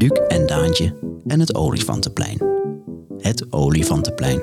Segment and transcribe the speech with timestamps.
[0.00, 0.94] Daantje
[1.26, 2.42] en het olifantenplein.
[3.18, 4.42] Het olifantenplein.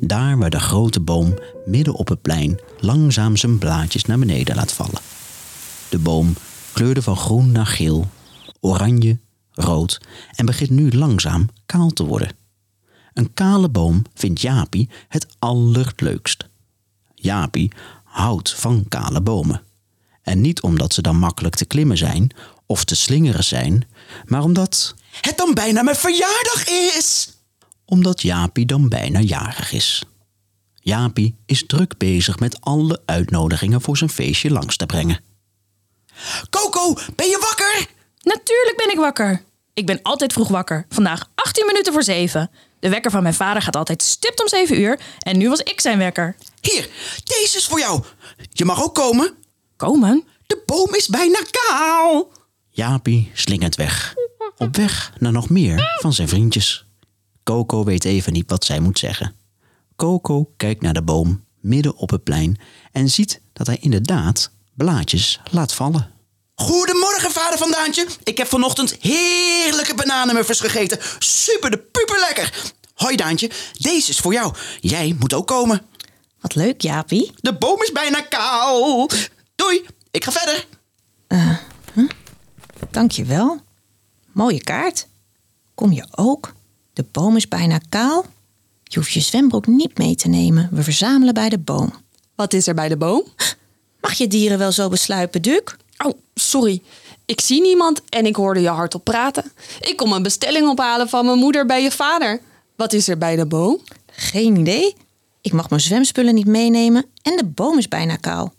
[0.00, 1.34] Daar waar de grote boom
[1.64, 5.00] midden op het plein langzaam zijn blaadjes naar beneden laat vallen.
[5.90, 6.34] De boom
[6.72, 8.06] kleurde van groen naar geel,
[8.60, 9.18] oranje,
[9.50, 10.00] rood
[10.34, 12.36] en begint nu langzaam kaal te worden.
[13.12, 16.48] Een kale boom vindt Jaapie het allerleukst.
[17.14, 17.72] Jaapie
[18.04, 19.62] houdt van kale bomen.
[20.22, 22.30] En niet omdat ze dan makkelijk te klimmen zijn
[22.68, 23.88] of te slingeren zijn,
[24.24, 24.94] maar omdat.
[25.20, 27.28] Het dan bijna mijn verjaardag is!
[27.84, 30.04] Omdat Jaapie dan bijna jarig is.
[30.74, 35.20] Jaapie is druk bezig met alle uitnodigingen voor zijn feestje langs te brengen.
[36.50, 37.86] Coco, ben je wakker?
[38.22, 39.42] Natuurlijk ben ik wakker.
[39.74, 40.86] Ik ben altijd vroeg wakker.
[40.88, 42.50] Vandaag 18 minuten voor 7.
[42.80, 45.00] De wekker van mijn vader gaat altijd stipt om 7 uur.
[45.18, 46.36] En nu was ik zijn wekker.
[46.60, 46.88] Hier,
[47.24, 48.02] deze is voor jou.
[48.52, 49.34] Je mag ook komen.
[49.76, 50.24] Komen?
[50.46, 52.32] De boom is bijna kaal.
[52.78, 54.14] Jaapie slingert weg.
[54.56, 56.84] Op weg naar nog meer van zijn vriendjes.
[57.44, 59.34] Coco weet even niet wat zij moet zeggen.
[59.96, 62.60] Coco kijkt naar de boom midden op het plein
[62.92, 66.10] en ziet dat hij inderdaad blaadjes laat vallen.
[66.54, 68.06] Goedemorgen, vader van Daantje.
[68.24, 70.98] Ik heb vanochtend heerlijke bananenmuffers gegeten.
[71.18, 72.72] Super de puper lekker.
[72.94, 74.54] Hoi Daantje, deze is voor jou.
[74.80, 75.82] Jij moet ook komen.
[76.40, 77.32] Wat leuk, Jaapie.
[77.40, 79.10] De boom is bijna kaal.
[79.54, 80.66] Doei, ik ga verder.
[82.98, 83.60] Dank je wel.
[84.32, 85.06] Mooie kaart.
[85.74, 86.54] Kom je ook?
[86.92, 88.24] De boom is bijna kaal.
[88.84, 90.68] Je hoeft je zwembroek niet mee te nemen.
[90.72, 91.92] We verzamelen bij de boom.
[92.34, 93.24] Wat is er bij de boom?
[94.00, 95.60] Mag je dieren wel zo besluipen, Duc?
[96.04, 96.82] Oh, sorry.
[97.26, 99.52] Ik zie niemand en ik hoorde je hardop praten.
[99.80, 102.40] Ik kom een bestelling ophalen van mijn moeder bij je vader.
[102.76, 103.80] Wat is er bij de boom?
[104.10, 104.94] Geen idee.
[105.40, 108.54] Ik mag mijn zwemspullen niet meenemen en de boom is bijna kaal.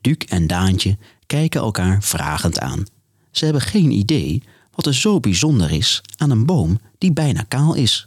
[0.00, 2.91] Duc en Daantje kijken elkaar vragend aan.
[3.32, 4.42] Ze hebben geen idee
[4.74, 8.06] wat er zo bijzonder is aan een boom die bijna kaal is.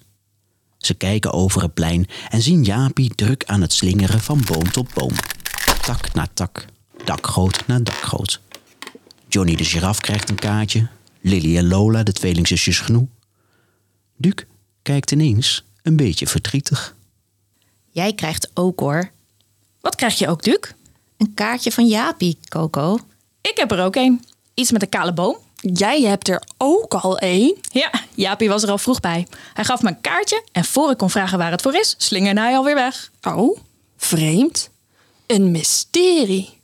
[0.77, 4.93] Ze kijken over het plein en zien Jaapie druk aan het slingeren van boom tot
[4.93, 5.11] boom.
[5.81, 6.65] Tak na tak,
[7.03, 8.41] dakgoot na dakgoot.
[9.27, 10.87] Johnny de giraf krijgt een kaartje.
[11.21, 13.07] Lily en Lola, de tweelingzusjes Genoe.
[14.17, 14.33] Duc
[14.81, 16.95] kijkt ineens een beetje verdrietig.
[17.91, 19.11] Jij krijgt ook hoor.
[19.81, 20.71] Wat krijg je ook, Duc?
[21.17, 22.99] Een kaartje van Jaapie, Coco.
[23.41, 24.23] Ik heb er ook een.
[24.55, 25.37] Iets met een kale boom.
[25.55, 27.55] Jij hebt er ook al één.
[27.71, 29.27] Ja, Jaapie was er al vroeg bij.
[29.53, 32.41] Hij gaf me een kaartje en voor ik kon vragen waar het voor is, slingerde
[32.41, 33.11] hij alweer weg.
[33.21, 33.57] Oh,
[33.97, 34.69] vreemd.
[35.27, 36.59] Een mysterie.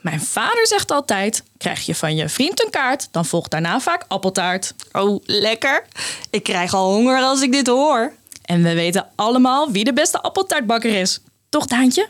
[0.00, 4.04] Mijn vader zegt altijd: krijg je van je vriend een kaart, dan volgt daarna vaak
[4.08, 4.74] appeltaart.
[4.92, 5.86] Oh, lekker.
[6.30, 8.12] Ik krijg al honger als ik dit hoor.
[8.42, 11.20] En we weten allemaal wie de beste appeltaartbakker is.
[11.48, 12.08] Toch, Daantje?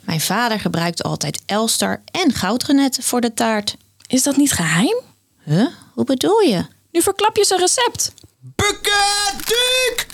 [0.00, 3.76] Mijn vader gebruikt altijd Elstar en goudrenet voor de taart.
[4.10, 5.00] Is dat niet geheim?
[5.44, 5.66] Huh?
[5.94, 6.66] Hoe bedoel je?
[6.92, 8.12] Nu verklap je zijn recept.
[8.40, 10.06] Bukken, Duc!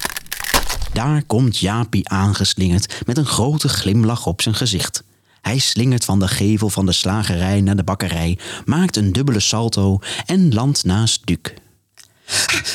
[0.93, 5.03] Daar komt Jaapie aangeslingerd met een grote glimlach op zijn gezicht.
[5.41, 9.99] Hij slingert van de gevel van de slagerij naar de bakkerij, maakt een dubbele salto
[10.27, 11.39] en landt naast Duc.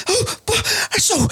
[0.09, 1.25] Oh, bo- zo,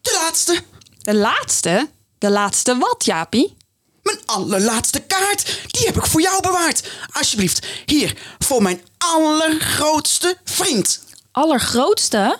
[0.00, 0.60] de laatste.
[1.02, 1.88] De laatste?
[2.18, 3.56] De laatste wat, Jaapie?
[4.04, 5.60] Mijn allerlaatste kaart.
[5.70, 6.88] Die heb ik voor jou bewaard.
[7.12, 11.00] Alsjeblieft, hier, voor mijn allergrootste vriend.
[11.32, 12.38] Allergrootste?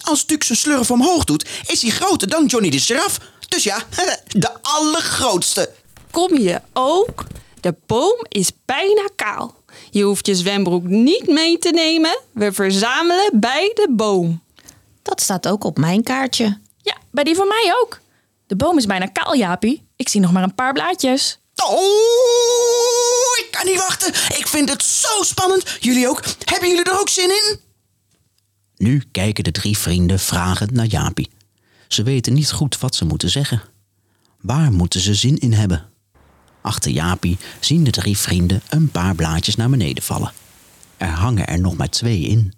[0.00, 3.18] Als Duc zijn slurf omhoog doet, is hij groter dan Johnny de Giraf.
[3.48, 3.82] Dus ja,
[4.28, 5.72] de allergrootste.
[6.10, 7.24] Kom je ook?
[7.60, 9.54] De boom is bijna kaal.
[9.90, 12.18] Je hoeft je zwembroek niet mee te nemen.
[12.32, 14.42] We verzamelen bij de boom.
[15.02, 16.58] Dat staat ook op mijn kaartje.
[16.82, 17.99] Ja, bij die van mij ook.
[18.50, 19.86] De boom is bijna kaal, Jaapie.
[19.96, 21.38] Ik zie nog maar een paar blaadjes.
[21.64, 24.08] Oh, ik kan niet wachten.
[24.38, 25.76] Ik vind het zo spannend.
[25.80, 26.24] Jullie ook?
[26.44, 27.58] Hebben jullie er ook zin in?
[28.76, 31.30] Nu kijken de drie vrienden vragend naar Jaapie.
[31.88, 33.62] Ze weten niet goed wat ze moeten zeggen.
[34.40, 35.88] Waar moeten ze zin in hebben?
[36.60, 40.32] Achter Jaapie zien de drie vrienden een paar blaadjes naar beneden vallen.
[40.96, 42.54] Er hangen er nog maar twee in.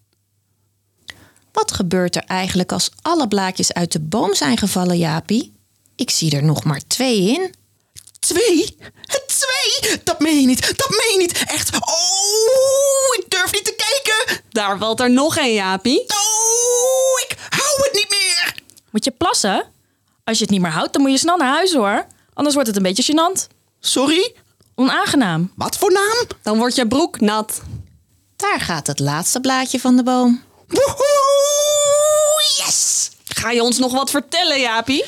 [1.52, 5.61] Wat gebeurt er eigenlijk als alle blaadjes uit de boom zijn gevallen, Jaapie?
[5.96, 7.54] Ik zie er nog maar twee in.
[8.18, 8.76] Twee?
[9.26, 10.00] Twee?
[10.04, 10.76] Dat meen je niet.
[10.76, 11.44] Dat meen je niet.
[11.46, 11.74] Echt.
[11.74, 14.42] Oh, ik durf niet te kijken.
[14.50, 16.00] Daar valt er nog een, Jaapie.
[16.00, 18.54] Oh, ik hou het niet meer.
[18.90, 19.64] Moet je plassen?
[20.24, 22.06] Als je het niet meer houdt, dan moet je snel naar huis hoor.
[22.34, 23.46] Anders wordt het een beetje gênant.
[23.80, 24.34] Sorry?
[24.74, 25.52] Onaangenaam.
[25.56, 26.26] Wat voor naam?
[26.42, 27.60] Dan wordt je broek nat.
[28.36, 30.42] Daar gaat het laatste blaadje van de boom.
[30.66, 33.10] Woehoe, yes!
[33.24, 35.04] Ga je ons nog wat vertellen, Jaapie?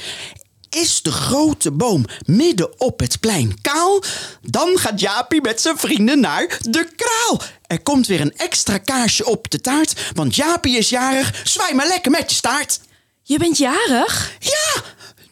[0.74, 4.02] Is de grote boom midden op het plein kaal?
[4.40, 7.42] Dan gaat Jaapie met zijn vrienden naar de kraal.
[7.66, 11.40] Er komt weer een extra kaarsje op de taart, want Jaapie is jarig.
[11.44, 12.80] Zwaai maar lekker met je staart.
[13.22, 14.32] Je bent jarig?
[14.38, 14.82] Ja,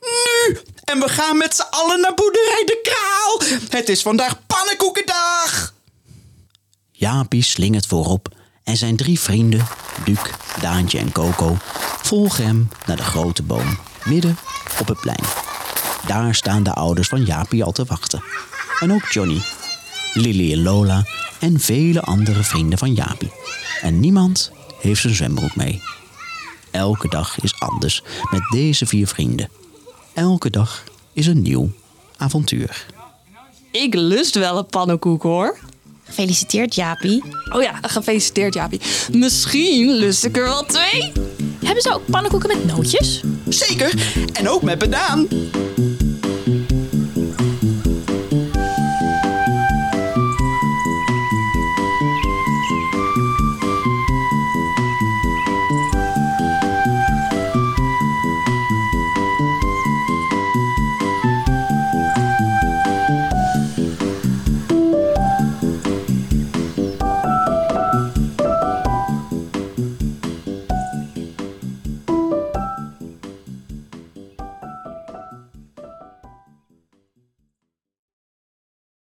[0.00, 0.58] nu!
[0.84, 3.58] En we gaan met z'n allen naar boerderij de Kraal.
[3.68, 5.74] Het is vandaag pannenkoekendag.
[6.92, 8.28] Jaapie slingert voorop
[8.64, 9.66] en zijn drie vrienden,
[10.04, 10.18] Duc,
[10.60, 11.56] Daantje en Coco,
[12.02, 14.38] volgen hem naar de grote boom midden
[14.80, 15.24] op het plein.
[16.06, 18.22] Daar staan de ouders van Jaapie al te wachten.
[18.80, 19.42] En ook Johnny,
[20.12, 21.04] Lily en Lola
[21.40, 23.32] en vele andere vrienden van Jaapie.
[23.80, 25.82] En niemand heeft zijn zwembroek mee.
[26.70, 29.48] Elke dag is anders met deze vier vrienden.
[30.12, 31.70] Elke dag is een nieuw
[32.16, 32.86] avontuur.
[33.70, 35.58] Ik lust wel een pannenkoek hoor.
[36.04, 37.22] Gefeliciteerd, Jaapie.
[37.52, 38.80] Oh ja, gefeliciteerd Jaapie.
[39.12, 41.12] Misschien lust ik er wel twee.
[41.72, 43.22] Hebben ze ook pannenkoeken met nootjes?
[43.48, 43.94] Zeker,
[44.32, 45.28] en ook met banaan.